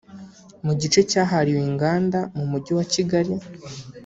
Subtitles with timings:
[0.65, 3.33] mu gice cyahariwe inganda mu Mujyi wa Kigali